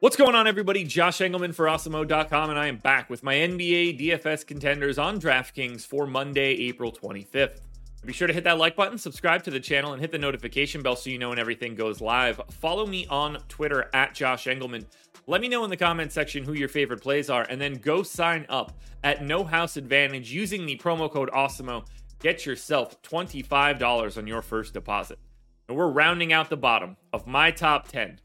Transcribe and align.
What's 0.00 0.14
going 0.14 0.34
on, 0.34 0.46
everybody? 0.46 0.84
Josh 0.84 1.20
Engleman 1.20 1.54
for 1.54 1.64
Awesemo.com, 1.64 2.50
and 2.50 2.58
I 2.58 2.66
am 2.66 2.76
back 2.76 3.08
with 3.08 3.22
my 3.22 3.34
NBA 3.34 3.98
DFS 3.98 4.46
contenders 4.46 4.98
on 4.98 5.18
DraftKings 5.18 5.86
for 5.86 6.06
Monday, 6.06 6.50
April 6.68 6.92
25th. 6.92 7.60
Be 8.04 8.12
sure 8.12 8.26
to 8.28 8.34
hit 8.34 8.44
that 8.44 8.58
like 8.58 8.76
button, 8.76 8.98
subscribe 8.98 9.42
to 9.44 9.50
the 9.50 9.58
channel, 9.58 9.94
and 9.94 10.02
hit 10.02 10.12
the 10.12 10.18
notification 10.18 10.82
bell 10.82 10.96
so 10.96 11.08
you 11.08 11.16
know 11.16 11.30
when 11.30 11.38
everything 11.38 11.74
goes 11.74 12.02
live. 12.02 12.38
Follow 12.50 12.84
me 12.84 13.06
on 13.06 13.38
Twitter 13.48 13.88
at 13.94 14.12
Josh 14.12 14.44
Engleman. 14.44 14.84
Let 15.26 15.40
me 15.40 15.48
know 15.48 15.64
in 15.64 15.70
the 15.70 15.78
comment 15.78 16.12
section 16.12 16.44
who 16.44 16.52
your 16.52 16.68
favorite 16.68 17.00
plays 17.00 17.30
are, 17.30 17.46
and 17.48 17.58
then 17.58 17.72
go 17.76 18.02
sign 18.02 18.44
up 18.50 18.78
at 19.02 19.24
No 19.24 19.44
House 19.44 19.78
Advantage 19.78 20.30
using 20.30 20.66
the 20.66 20.76
promo 20.76 21.10
code 21.10 21.30
Awesemo. 21.30 21.86
Get 22.20 22.44
yourself 22.44 23.00
$25 23.00 24.18
on 24.18 24.26
your 24.26 24.42
first 24.42 24.74
deposit. 24.74 25.18
And 25.68 25.76
we're 25.76 25.88
rounding 25.88 26.34
out 26.34 26.50
the 26.50 26.56
bottom 26.58 26.98
of 27.14 27.26
my 27.26 27.50
top 27.50 27.88
10. 27.88 28.20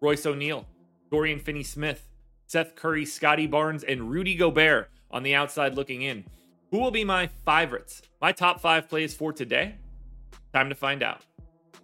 Royce 0.00 0.26
O'Neale, 0.26 0.66
Dorian 1.14 1.38
Finney 1.38 1.62
Smith, 1.62 2.08
Seth 2.48 2.74
Curry, 2.74 3.04
Scottie 3.04 3.46
Barnes, 3.46 3.84
and 3.84 4.10
Rudy 4.10 4.34
Gobert 4.34 4.90
on 5.12 5.22
the 5.22 5.32
outside 5.32 5.76
looking 5.76 6.02
in. 6.02 6.24
Who 6.72 6.78
will 6.78 6.90
be 6.90 7.04
my 7.04 7.28
favorites? 7.46 8.02
My 8.20 8.32
top 8.32 8.60
five 8.60 8.88
plays 8.88 9.14
for 9.14 9.32
today? 9.32 9.76
Time 10.52 10.68
to 10.70 10.74
find 10.74 11.04
out. 11.04 11.20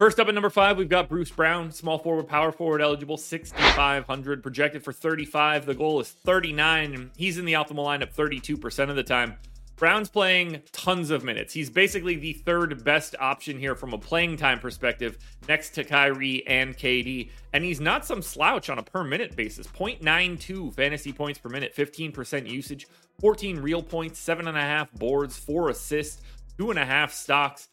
First 0.01 0.19
up 0.19 0.27
at 0.27 0.35
number 0.35 0.51
five, 0.51 0.79
we've 0.79 0.89
got 0.89 1.09
Bruce 1.09 1.31
Brown, 1.31 1.71
small 1.71 1.97
forward, 1.97 2.27
power 2.27 2.51
forward 2.51 2.83
eligible, 2.83 3.17
6,500, 3.17 4.43
projected 4.43 4.83
for 4.83 4.93
35. 4.93 5.65
The 5.65 5.75
goal 5.75 6.01
is 6.01 6.11
39, 6.11 6.93
and 6.93 7.11
he's 7.17 7.39
in 7.39 7.45
the 7.45 7.53
optimal 7.53 7.87
lineup 7.87 8.13
32% 8.13 8.91
of 8.91 8.97
the 8.97 9.05
time. 9.05 9.37
Brown's 9.81 10.11
playing 10.11 10.61
tons 10.73 11.11
of 11.11 11.25
minutes. 11.25 11.55
He's 11.55 11.71
basically 11.71 12.15
the 12.15 12.35
third 12.35 12.85
best 12.85 13.17
option 13.19 13.59
here 13.59 13.75
from 13.75 13.95
a 13.95 13.99
playing 13.99 14.37
time 14.37 14.59
perspective, 14.61 15.17
next 15.49 15.71
to 15.71 15.85
Kyrie 15.85 16.47
and 16.47 16.77
KD. 16.77 17.31
And 17.55 17.65
he's 17.65 17.81
not 17.81 18.05
some 18.05 18.21
slouch 18.21 18.69
on 18.69 18.79
a 18.79 18.83
per 18.83 19.03
minute 19.03 19.35
basis. 19.37 19.67
0.92 19.67 20.75
fantasy 20.75 21.15
points 21.15 21.39
per 21.39 21.49
minute, 21.49 21.75
15% 21.75 22.47
usage, 22.47 22.89
14 23.23 23.57
real 23.57 23.83
points, 23.83 24.23
7.5 24.23 24.93
boards, 24.99 25.39
4 25.39 25.71
assists, 25.71 26.21
2.5 26.59 27.11
stocks. 27.11 27.71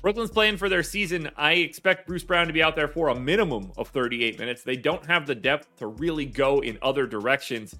Brooklyn's 0.00 0.30
playing 0.30 0.56
for 0.56 0.70
their 0.70 0.82
season. 0.82 1.28
I 1.36 1.54
expect 1.54 2.06
Bruce 2.06 2.24
Brown 2.24 2.46
to 2.46 2.54
be 2.54 2.62
out 2.62 2.74
there 2.74 2.88
for 2.88 3.08
a 3.08 3.14
minimum 3.14 3.72
of 3.76 3.88
38 3.88 4.38
minutes. 4.38 4.62
They 4.62 4.76
don't 4.76 5.04
have 5.04 5.26
the 5.26 5.34
depth 5.34 5.76
to 5.76 5.88
really 5.88 6.24
go 6.24 6.60
in 6.60 6.78
other 6.80 7.06
directions. 7.06 7.74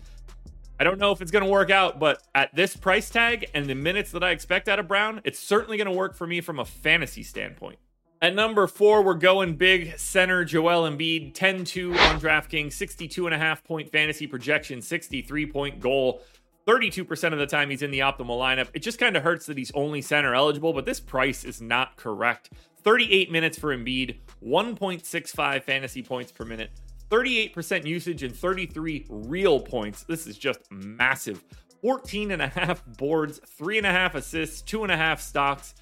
I 0.81 0.85
don't 0.85 0.99
know 0.99 1.11
if 1.11 1.21
it's 1.21 1.33
going 1.33 1.45
to 1.45 1.51
work 1.51 1.71
out, 1.71 1.99
but 1.99 2.23
at 2.37 2.55
this 2.55 2.77
price 2.77 3.11
tag 3.11 3.51
and 3.53 3.69
the 3.69 3.75
minutes 3.75 4.13
that 4.13 4.23
I 4.23 4.31
expect 4.31 4.69
out 4.69 4.79
of 4.79 4.87
Brown, 4.87 5.21
it's 5.25 5.41
certainly 5.41 5.77
going 5.77 5.89
to 5.89 5.97
work 5.97 6.15
for 6.15 6.27
me 6.27 6.41
from 6.41 6.61
a 6.61 6.65
fantasy 6.65 7.25
standpoint. 7.25 7.81
At 8.23 8.35
number 8.35 8.67
four, 8.69 9.03
we're 9.03 9.15
going 9.15 9.57
big 9.57 9.99
center 9.99 10.45
Joel 10.45 10.89
Embiid, 10.89 11.35
10 11.35 11.65
2 11.65 11.93
on 11.93 12.21
DraftKings, 12.21 12.69
62.5 12.69 13.65
point 13.65 13.91
fantasy 13.91 14.27
projection, 14.27 14.81
63 14.81 15.47
point 15.47 15.81
goal. 15.81 16.23
32% 16.67 17.33
of 17.33 17.39
the 17.39 17.47
time 17.47 17.71
he's 17.71 17.81
in 17.81 17.91
the 17.91 18.01
optimal 18.01 18.39
lineup. 18.39 18.69
It 18.75 18.81
just 18.81 18.99
kind 18.99 19.17
of 19.17 19.23
hurts 19.23 19.47
that 19.47 19.57
he's 19.57 19.71
only 19.73 20.03
center 20.03 20.35
eligible, 20.35 20.75
but 20.75 20.85
this 20.85 21.01
price 21.01 21.43
is 21.43 21.63
not 21.63 21.97
correct. 21.97 22.51
38 22.83 23.33
minutes 23.33 23.59
for 23.59 23.75
Embiid, 23.75 24.17
1.65 24.45 25.63
fantasy 25.63 26.03
points 26.03 26.31
per 26.31 26.45
minute, 26.45 26.71
38% 27.11 27.87
usage 27.87 28.23
and 28.23 28.35
33 28.35 29.07
real 29.09 29.61
points. 29.61 30.03
This 30.03 30.27
is 30.27 30.37
just 30.37 30.61
massive. 30.71 31.43
14 31.83 32.33
and 32.33 32.43
a 32.43 32.49
half 32.49 32.85
boards, 32.99 33.41
three 33.47 33.79
and 33.79 33.87
a 33.87 33.91
half 33.91 34.15
assists, 34.15 34.63
two 34.63 34.83
and 34.83 34.93
a 34.93 34.97
half 34.97 35.21
stocks. 35.21 35.75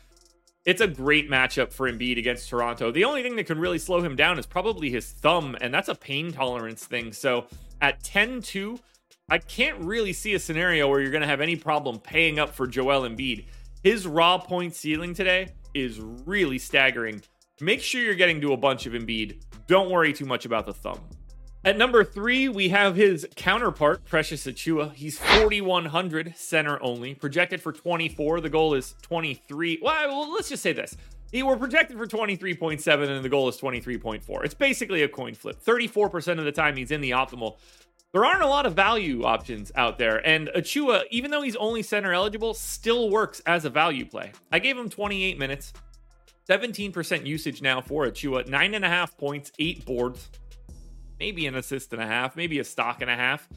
It's 0.65 0.81
a 0.81 0.89
great 0.89 1.31
matchup 1.31 1.73
for 1.73 1.91
Embiid 1.91 2.19
against 2.19 2.51
Toronto. 2.51 2.91
The 2.91 3.05
only 3.05 3.23
thing 3.23 3.37
that 3.37 3.47
can 3.47 3.59
really 3.59 3.79
slow 3.79 4.03
him 4.03 4.17
down 4.17 4.39
is 4.39 4.47
probably 4.47 4.91
his 4.91 5.13
thumb, 5.13 5.57
and 5.61 5.73
that's 5.73 5.89
a 5.89 5.95
pain 5.95 6.33
tolerance 6.33 6.85
thing. 6.85 7.13
So 7.13 7.47
at 7.81 8.03
10 8.03 8.43
2, 8.43 8.79
I 9.29 9.39
can't 9.39 9.79
really 9.81 10.13
see 10.13 10.35
a 10.35 10.39
scenario 10.39 10.89
where 10.89 11.01
you're 11.01 11.11
going 11.11 11.23
to 11.23 11.29
have 11.29 11.41
any 11.41 11.57
problem 11.57 11.99
paying 11.99 12.39
up 12.39 12.55
for 12.55 12.67
Joel 12.67 13.09
Embiid. 13.09 13.47
His 13.83 14.07
raw 14.07 14.39
point 14.39 14.75
ceiling 14.75 15.15
today 15.15 15.49
is 15.75 16.00
really 16.00 16.59
staggering. 16.59 17.23
Make 17.61 17.81
sure 17.81 18.03
you're 18.03 18.15
getting 18.15 18.41
to 18.41 18.53
a 18.53 18.56
bunch 18.56 18.87
of 18.87 18.93
Embiid. 18.93 19.43
Don't 19.67 19.91
worry 19.91 20.12
too 20.12 20.27
much 20.27 20.45
about 20.45 20.67
the 20.67 20.75
thumb. 20.75 21.00
At 21.66 21.77
number 21.77 22.04
three, 22.04 22.49
we 22.49 22.69
have 22.69 22.94
his 22.94 23.27
counterpart, 23.34 24.04
Precious 24.04 24.47
Achiuwa. 24.47 24.94
He's 24.94 25.19
4,100 25.19 26.34
center 26.37 26.81
only, 26.81 27.16
projected 27.16 27.60
for 27.60 27.72
24. 27.72 28.41
The 28.41 28.49
goal 28.49 28.75
is 28.75 28.94
23. 29.03 29.81
Well, 29.82 30.32
let's 30.32 30.49
just 30.49 30.62
say 30.62 30.72
this. 30.72 30.97
He 31.32 31.43
were 31.43 31.56
projected 31.56 31.99
for 31.99 32.06
23.7 32.06 33.09
and 33.09 33.25
the 33.25 33.28
goal 33.28 33.49
is 33.49 33.56
23.4. 33.56 34.44
It's 34.44 34.55
basically 34.55 35.03
a 35.03 35.09
coin 35.09 35.34
flip. 35.34 35.60
34% 35.60 36.38
of 36.38 36.44
the 36.44 36.53
time 36.53 36.76
he's 36.76 36.93
in 36.93 37.00
the 37.00 37.10
optimal. 37.10 37.56
There 38.12 38.25
aren't 38.25 38.43
a 38.43 38.47
lot 38.47 38.65
of 38.65 38.75
value 38.75 39.25
options 39.25 39.72
out 39.75 39.99
there, 39.99 40.25
and 40.25 40.49
Achiuwa, 40.55 41.03
even 41.10 41.32
though 41.32 41.43
he's 41.43 41.56
only 41.56 41.82
center 41.82 42.12
eligible, 42.12 42.55
still 42.55 43.10
works 43.10 43.43
as 43.44 43.65
a 43.65 43.71
value 43.71 44.06
play. 44.06 44.31
I 44.53 44.60
gave 44.60 44.78
him 44.78 44.88
28 44.88 45.37
minutes, 45.37 45.72
17% 46.49 47.26
usage 47.26 47.60
now 47.60 47.81
for 47.81 48.06
Achiuwa, 48.06 48.47
nine 48.49 48.75
and 48.75 48.84
a 48.84 48.88
half 48.88 49.19
points, 49.19 49.50
eight 49.59 49.84
boards, 49.84 50.31
maybe 51.19 51.47
an 51.47 51.54
assist 51.54 51.93
and 51.93 52.03
a 52.03 52.06
half, 52.06 52.37
maybe 52.37 52.59
a 52.59 52.65
stock 52.65 53.00
and 53.00 53.10
a 53.10 53.16
half. 53.16 53.49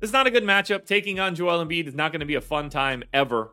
This 0.00 0.08
is 0.08 0.12
not 0.12 0.26
a 0.26 0.30
good 0.30 0.44
matchup. 0.44 0.84
Taking 0.84 1.20
on 1.20 1.34
Joel 1.34 1.64
Embiid 1.64 1.86
is 1.86 1.94
not 1.94 2.12
going 2.12 2.20
to 2.20 2.26
be 2.26 2.34
a 2.34 2.40
fun 2.40 2.70
time 2.70 3.04
ever. 3.12 3.50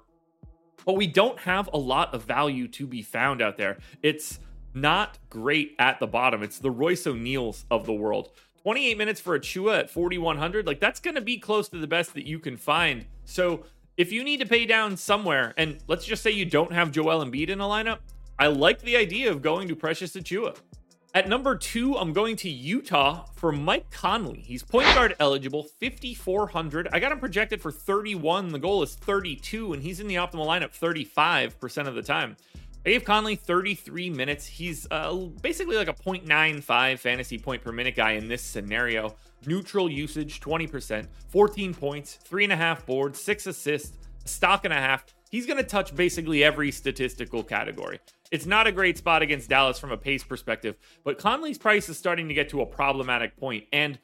But 0.86 0.94
we 0.94 1.08
don't 1.08 1.40
have 1.42 1.70
a 1.74 1.78
lot 1.78 2.14
of 2.14 2.24
value 2.24 2.68
to 2.70 2.88
be 2.88 3.02
found 3.02 3.42
out 3.42 3.58
there. 3.58 3.78
It's 4.02 4.40
not 4.74 5.20
great 5.30 5.76
at 5.78 6.00
the 6.00 6.08
bottom. 6.08 6.42
It's 6.42 6.60
the 6.60 6.72
Royce 6.72 7.06
O'Neales 7.06 7.66
of 7.70 7.86
the 7.86 7.94
world. 7.94 8.32
28 8.64 8.98
minutes 8.98 9.22
for 9.22 9.38
Achiuwa 9.38 9.80
at 9.80 9.90
4,100. 9.90 10.66
Like, 10.66 10.80
that's 10.80 11.00
going 11.00 11.16
to 11.16 11.22
be 11.22 11.38
close 11.38 11.70
to 11.70 11.78
the 11.78 11.88
best 11.88 12.14
that 12.14 12.26
you 12.26 12.40
can 12.40 12.58
find. 12.58 13.06
So, 13.26 13.64
if 13.98 14.12
you 14.12 14.24
need 14.24 14.40
to 14.40 14.46
pay 14.46 14.66
down 14.66 14.96
somewhere, 14.96 15.54
and 15.58 15.78
let's 15.88 16.06
just 16.06 16.24
say 16.24 16.32
you 16.32 16.46
don't 16.46 16.72
have 16.72 16.92
Joel 16.92 17.24
Embiid 17.24 17.50
in 17.50 17.60
a 17.60 17.66
lineup, 17.66 18.00
I 18.38 18.48
like 18.48 18.82
the 18.82 18.96
idea 18.96 19.30
of 19.30 19.42
going 19.42 19.68
to 19.68 19.76
Precious 19.76 20.14
Achiuwa. 20.14 20.58
At 21.16 21.28
number 21.28 21.56
two, 21.56 21.98
I'm 21.98 22.14
going 22.14 22.36
to 22.38 22.50
Utah 22.50 23.26
for 23.36 23.52
Mike 23.52 23.90
Conley. 23.90 24.42
He's 24.46 24.62
point 24.62 24.86
guard 24.94 25.16
eligible, 25.20 25.64
5,400. 25.64 26.88
I 26.94 27.00
got 27.00 27.12
him 27.12 27.20
projected 27.20 27.64
for 27.64 27.72
31. 27.72 28.50
The 28.50 28.60
goal 28.60 28.84
is 28.84 28.94
32, 28.94 29.74
and 29.74 29.82
he's 29.82 30.00
in 30.00 30.08
the 30.08 30.16
optimal 30.16 30.46
lineup 30.46 30.78
35% 30.78 31.88
of 31.88 31.96
the 31.96 32.04
time. 32.04 32.38
I 32.86 32.90
gave 32.90 33.06
Conley 33.06 33.36
33 33.36 34.12
minutes. 34.12 34.46
He's 34.46 34.88
uh, 34.92 35.16
basically 35.42 35.78
like 35.78 35.88
a 35.88 35.94
0.95 35.94 37.00
fantasy 37.00 37.40
point 37.40 37.64
per 37.64 37.72
minute 37.72 37.96
guy 37.96 38.12
in 38.12 38.28
this 38.28 38.44
scenario. 38.44 39.16
Neutral 39.48 39.90
usage, 39.90 40.40
20%, 40.42 41.08
14 41.30 41.74
points, 41.74 42.20
three 42.24 42.44
and 42.44 42.54
a 42.54 42.56
half 42.56 42.86
boards, 42.86 43.20
six 43.20 43.48
assists, 43.48 43.98
stock 44.26 44.64
and 44.64 44.74
a 44.74 44.78
half. 44.78 45.06
He's 45.30 45.46
going 45.46 45.58
to 45.58 45.64
touch 45.64 45.96
basically 45.96 46.44
every 46.44 46.72
statistical 46.72 47.44
category. 47.44 48.00
It's 48.32 48.48
not 48.48 48.66
a 48.66 48.72
great 48.72 48.98
spot 48.98 49.22
against 49.22 49.50
Dallas 49.50 49.80
from 49.80 49.92
a 49.92 49.98
pace 49.98 50.24
perspective, 50.24 50.76
but 51.04 51.20
Conley's 51.20 51.60
price 51.60 51.88
is 51.88 51.98
starting 51.98 52.28
to 52.28 52.34
get 52.34 52.50
to 52.50 52.62
a 52.62 52.66
problematic 52.66 53.38
point, 53.38 53.66
and 53.72 54.00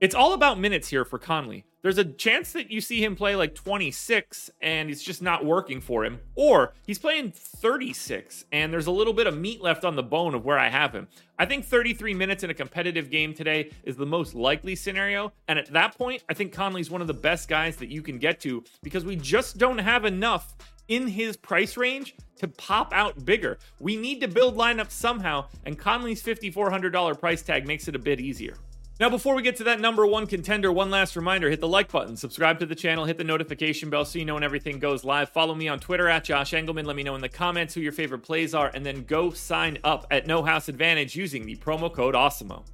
it's 0.00 0.14
all 0.14 0.32
about 0.32 0.60
minutes 0.60 0.88
here 0.88 1.04
for 1.04 1.18
Conley. 1.18 1.64
There's 1.82 1.98
a 1.98 2.04
chance 2.04 2.52
that 2.52 2.70
you 2.70 2.80
see 2.80 3.02
him 3.02 3.16
play 3.16 3.36
like 3.36 3.54
26 3.54 4.50
and 4.60 4.90
it's 4.90 5.02
just 5.02 5.22
not 5.22 5.44
working 5.44 5.80
for 5.80 6.04
him, 6.04 6.20
or 6.34 6.72
he's 6.86 6.98
playing 6.98 7.32
36 7.32 8.44
and 8.52 8.72
there's 8.72 8.86
a 8.86 8.92
little 8.92 9.12
bit 9.12 9.26
of 9.26 9.36
meat 9.36 9.60
left 9.60 9.84
on 9.84 9.96
the 9.96 10.02
bone 10.02 10.34
of 10.34 10.44
where 10.44 10.58
I 10.58 10.68
have 10.68 10.92
him. 10.92 11.08
I 11.38 11.46
think 11.46 11.64
33 11.64 12.14
minutes 12.14 12.42
in 12.42 12.50
a 12.50 12.54
competitive 12.54 13.10
game 13.10 13.32
today 13.32 13.70
is 13.84 13.96
the 13.96 14.06
most 14.06 14.34
likely 14.34 14.74
scenario, 14.74 15.32
and 15.46 15.58
at 15.58 15.72
that 15.72 15.96
point, 15.96 16.24
I 16.28 16.34
think 16.34 16.52
Conley's 16.52 16.90
one 16.90 17.00
of 17.00 17.06
the 17.06 17.14
best 17.14 17.48
guys 17.48 17.76
that 17.76 17.88
you 17.88 18.02
can 18.02 18.18
get 18.18 18.40
to 18.40 18.64
because 18.82 19.04
we 19.04 19.16
just 19.16 19.56
don't 19.58 19.78
have 19.78 20.04
enough 20.04 20.56
in 20.88 21.06
his 21.06 21.36
price 21.36 21.76
range 21.76 22.16
to 22.36 22.48
pop 22.48 22.92
out 22.92 23.24
bigger. 23.24 23.58
We 23.78 23.96
need 23.96 24.20
to 24.22 24.28
build 24.28 24.56
lineups 24.56 24.90
somehow, 24.90 25.46
and 25.64 25.78
Conley's 25.78 26.22
$5,400 26.22 27.18
price 27.20 27.42
tag 27.42 27.66
makes 27.66 27.88
it 27.88 27.94
a 27.94 27.98
bit 28.00 28.20
easier. 28.20 28.54
Now, 29.00 29.08
before 29.08 29.36
we 29.36 29.42
get 29.42 29.54
to 29.58 29.64
that 29.64 29.78
number 29.78 30.04
one 30.04 30.26
contender, 30.26 30.72
one 30.72 30.90
last 30.90 31.14
reminder 31.14 31.48
hit 31.48 31.60
the 31.60 31.68
like 31.68 31.92
button, 31.92 32.16
subscribe 32.16 32.58
to 32.58 32.66
the 32.66 32.74
channel, 32.74 33.04
hit 33.04 33.16
the 33.16 33.22
notification 33.22 33.90
bell 33.90 34.04
so 34.04 34.18
you 34.18 34.24
know 34.24 34.34
when 34.34 34.42
everything 34.42 34.80
goes 34.80 35.04
live. 35.04 35.28
Follow 35.28 35.54
me 35.54 35.68
on 35.68 35.78
Twitter 35.78 36.08
at 36.08 36.24
Josh 36.24 36.50
Engleman. 36.50 36.84
Let 36.84 36.96
me 36.96 37.04
know 37.04 37.14
in 37.14 37.20
the 37.20 37.28
comments 37.28 37.74
who 37.74 37.80
your 37.80 37.92
favorite 37.92 38.24
plays 38.24 38.54
are, 38.54 38.72
and 38.74 38.84
then 38.84 39.04
go 39.04 39.30
sign 39.30 39.78
up 39.84 40.08
at 40.10 40.26
No 40.26 40.42
House 40.42 40.68
Advantage 40.68 41.14
using 41.14 41.46
the 41.46 41.54
promo 41.54 41.92
code 41.92 42.16
AWESEMO. 42.16 42.64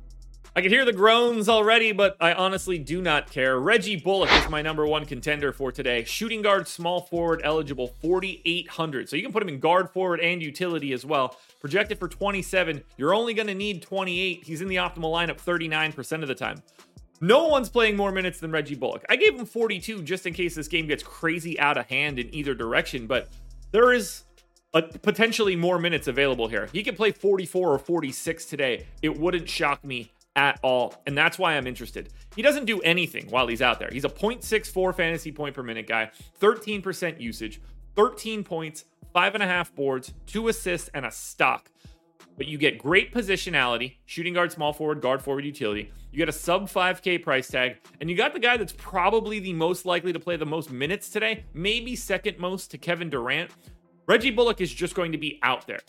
I 0.56 0.60
can 0.60 0.70
hear 0.70 0.84
the 0.84 0.92
groans 0.92 1.48
already, 1.48 1.90
but 1.90 2.16
I 2.20 2.32
honestly 2.32 2.78
do 2.78 3.02
not 3.02 3.28
care. 3.28 3.58
Reggie 3.58 3.96
Bullock 3.96 4.30
is 4.34 4.48
my 4.48 4.62
number 4.62 4.86
one 4.86 5.04
contender 5.04 5.52
for 5.52 5.72
today. 5.72 6.04
Shooting 6.04 6.42
guard, 6.42 6.68
small 6.68 7.00
forward, 7.00 7.40
eligible, 7.42 7.88
4,800. 8.00 9.08
So 9.08 9.16
you 9.16 9.22
can 9.22 9.32
put 9.32 9.42
him 9.42 9.48
in 9.48 9.58
guard, 9.58 9.90
forward, 9.90 10.20
and 10.20 10.40
utility 10.40 10.92
as 10.92 11.04
well. 11.04 11.36
Projected 11.60 11.98
for 11.98 12.06
27. 12.06 12.84
You're 12.96 13.14
only 13.14 13.34
going 13.34 13.48
to 13.48 13.54
need 13.54 13.82
28. 13.82 14.44
He's 14.46 14.60
in 14.60 14.68
the 14.68 14.76
optimal 14.76 15.12
lineup 15.12 15.42
39% 15.42 16.22
of 16.22 16.28
the 16.28 16.36
time. 16.36 16.62
No 17.20 17.48
one's 17.48 17.68
playing 17.68 17.96
more 17.96 18.12
minutes 18.12 18.38
than 18.38 18.52
Reggie 18.52 18.76
Bullock. 18.76 19.04
I 19.08 19.16
gave 19.16 19.34
him 19.34 19.46
42 19.46 20.02
just 20.02 20.24
in 20.24 20.34
case 20.34 20.54
this 20.54 20.68
game 20.68 20.86
gets 20.86 21.02
crazy 21.02 21.58
out 21.58 21.76
of 21.76 21.86
hand 21.86 22.20
in 22.20 22.32
either 22.32 22.54
direction, 22.54 23.08
but 23.08 23.28
there 23.72 23.92
is 23.92 24.22
potentially 24.72 25.56
more 25.56 25.80
minutes 25.80 26.06
available 26.06 26.46
here. 26.46 26.68
He 26.72 26.84
could 26.84 26.96
play 26.96 27.10
44 27.10 27.72
or 27.72 27.78
46 27.80 28.44
today. 28.44 28.86
It 29.02 29.18
wouldn't 29.18 29.48
shock 29.48 29.84
me 29.84 30.12
at 30.36 30.58
all. 30.62 30.94
And 31.06 31.16
that's 31.16 31.38
why 31.38 31.54
I'm 31.56 31.66
interested. 31.66 32.10
He 32.34 32.42
doesn't 32.42 32.64
do 32.64 32.80
anything 32.80 33.26
while 33.30 33.46
he's 33.46 33.62
out 33.62 33.78
there. 33.78 33.90
He's 33.92 34.04
a 34.04 34.08
0.64 34.08 34.94
fantasy 34.94 35.32
point 35.32 35.54
per 35.54 35.62
minute 35.62 35.86
guy, 35.86 36.10
13% 36.40 37.20
usage, 37.20 37.60
13 37.96 38.44
points, 38.44 38.84
five 39.12 39.34
and 39.34 39.42
a 39.42 39.46
half 39.46 39.74
boards, 39.74 40.12
two 40.26 40.48
assists, 40.48 40.90
and 40.94 41.06
a 41.06 41.10
stock. 41.10 41.70
But 42.36 42.48
you 42.48 42.58
get 42.58 42.78
great 42.78 43.14
positionality, 43.14 43.94
shooting 44.06 44.34
guard, 44.34 44.50
small 44.50 44.72
forward, 44.72 45.00
guard 45.00 45.22
forward 45.22 45.44
utility. 45.44 45.92
You 46.10 46.18
get 46.18 46.28
a 46.28 46.32
sub 46.32 46.68
5K 46.68 47.22
price 47.22 47.48
tag, 47.48 47.76
and 48.00 48.10
you 48.10 48.16
got 48.16 48.32
the 48.32 48.40
guy 48.40 48.56
that's 48.56 48.72
probably 48.72 49.38
the 49.38 49.52
most 49.52 49.86
likely 49.86 50.12
to 50.12 50.18
play 50.18 50.36
the 50.36 50.46
most 50.46 50.70
minutes 50.70 51.10
today, 51.10 51.44
maybe 51.54 51.94
second 51.94 52.38
most 52.38 52.72
to 52.72 52.78
Kevin 52.78 53.08
Durant. 53.08 53.50
Reggie 54.06 54.32
Bullock 54.32 54.60
is 54.60 54.72
just 54.72 54.94
going 54.94 55.12
to 55.12 55.18
be 55.18 55.38
out 55.42 55.66
there. 55.66 55.80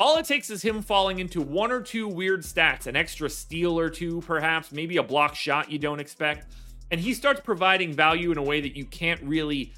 All 0.00 0.16
it 0.16 0.24
takes 0.24 0.48
is 0.48 0.62
him 0.62 0.80
falling 0.80 1.18
into 1.18 1.42
one 1.42 1.70
or 1.70 1.82
two 1.82 2.08
weird 2.08 2.40
stats, 2.40 2.86
an 2.86 2.96
extra 2.96 3.28
steal 3.28 3.78
or 3.78 3.90
two, 3.90 4.22
perhaps, 4.22 4.72
maybe 4.72 4.96
a 4.96 5.02
block 5.02 5.34
shot 5.34 5.70
you 5.70 5.78
don't 5.78 6.00
expect. 6.00 6.46
And 6.90 6.98
he 6.98 7.12
starts 7.12 7.42
providing 7.42 7.92
value 7.92 8.32
in 8.32 8.38
a 8.38 8.42
way 8.42 8.62
that 8.62 8.74
you 8.74 8.86
can't 8.86 9.20
really 9.22 9.74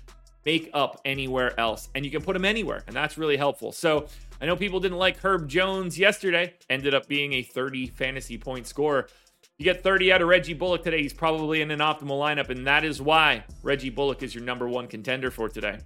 make 0.47 0.71
up 0.75 1.01
anywhere 1.05 1.59
else. 1.59 1.89
And 1.97 2.05
you 2.05 2.11
can 2.13 2.23
put 2.23 2.37
him 2.37 2.45
anywhere, 2.45 2.85
and 2.87 2.95
that's 2.95 3.19
really 3.19 3.37
helpful. 3.37 3.73
So 3.73 4.07
I 4.41 4.47
know 4.47 4.55
people 4.55 4.79
didn't 4.79 4.99
like 4.99 5.19
Herb 5.19 5.49
Jones 5.49 5.99
yesterday, 5.99 6.55
ended 6.71 6.95
up 6.95 7.09
being 7.09 7.33
a 7.33 7.43
30 7.43 7.89
fantasy 7.89 8.39
point 8.39 8.69
scorer. 8.69 9.09
You 9.59 9.65
get 9.65 9.83
30 9.83 10.13
out 10.13 10.23
of 10.23 10.29
Reggie 10.29 10.55
Bullock 10.55 10.85
today, 10.85 11.03
he's 11.03 11.13
probably 11.13 11.63
in 11.63 11.73
an 11.73 11.81
optimal 11.81 12.21
lineup, 12.21 12.49
and 12.49 12.65
that 12.69 12.85
is 12.85 13.03
why 13.03 13.43
Reggie 13.65 13.91
Bullock 13.91 14.23
is 14.23 14.37
your 14.37 14.45
number 14.45 14.69
one 14.69 14.87
contender 14.87 15.33
for 15.33 15.49
today. 15.49 15.79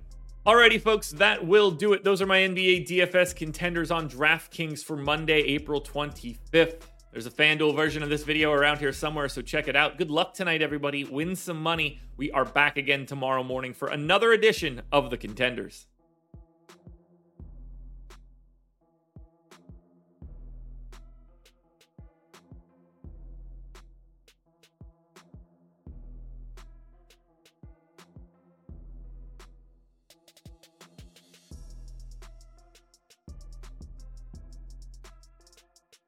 Alrighty, 0.46 0.80
folks, 0.80 1.10
that 1.10 1.44
will 1.44 1.72
do 1.72 1.92
it. 1.92 2.04
Those 2.04 2.22
are 2.22 2.26
my 2.26 2.38
NBA 2.38 2.86
DFS 2.86 3.34
contenders 3.34 3.90
on 3.90 4.08
DraftKings 4.08 4.80
for 4.84 4.96
Monday, 4.96 5.40
April 5.40 5.80
25th. 5.80 6.82
There's 7.10 7.26
a 7.26 7.32
FanDuel 7.32 7.74
version 7.74 8.00
of 8.00 8.10
this 8.10 8.22
video 8.22 8.52
around 8.52 8.78
here 8.78 8.92
somewhere, 8.92 9.28
so 9.28 9.42
check 9.42 9.66
it 9.66 9.74
out. 9.74 9.98
Good 9.98 10.08
luck 10.08 10.34
tonight, 10.34 10.62
everybody. 10.62 11.02
Win 11.02 11.34
some 11.34 11.60
money. 11.60 11.98
We 12.16 12.30
are 12.30 12.44
back 12.44 12.76
again 12.76 13.06
tomorrow 13.06 13.42
morning 13.42 13.74
for 13.74 13.88
another 13.88 14.30
edition 14.30 14.82
of 14.92 15.10
the 15.10 15.16
Contenders. 15.16 15.86